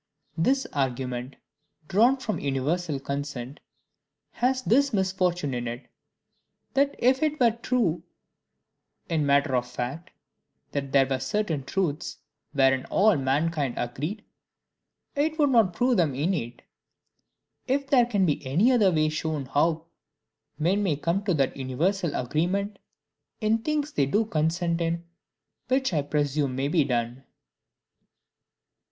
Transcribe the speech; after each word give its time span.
This 0.35 0.65
argument, 0.73 1.35
drawn 1.87 2.17
from 2.17 2.39
universal 2.39 2.99
consent, 2.99 3.59
has 4.31 4.63
this 4.63 4.91
misfortune 4.93 5.53
in 5.53 5.67
it, 5.67 5.89
that 6.73 6.95
if 6.97 7.21
it 7.21 7.39
were 7.39 7.51
true 7.51 8.01
in 9.09 9.27
matter 9.27 9.55
of 9.55 9.69
fact, 9.69 10.09
that 10.71 10.91
there 10.91 11.05
were 11.05 11.19
certain 11.19 11.63
truths 11.63 12.17
wherein 12.51 12.85
all 12.85 13.15
mankind 13.15 13.75
agreed, 13.77 14.25
it 15.15 15.37
would 15.37 15.51
not 15.51 15.71
prove 15.73 15.97
them 15.97 16.15
innate, 16.15 16.63
if 17.67 17.85
there 17.85 18.07
can 18.07 18.25
be 18.25 18.43
any 18.43 18.71
other 18.71 18.91
way 18.91 19.07
shown 19.07 19.45
how 19.45 19.85
men 20.57 20.81
may 20.81 20.95
come 20.95 21.23
to 21.25 21.35
that 21.35 21.55
universal 21.55 22.15
agreement, 22.15 22.79
in 23.39 23.57
the 23.57 23.61
things 23.63 23.91
they 23.91 24.07
do 24.07 24.25
consent 24.25 24.81
in, 24.81 25.05
which 25.67 25.93
I 25.93 26.01
presume 26.01 26.55
may 26.55 26.69
be 26.69 26.83
done. 26.85 27.23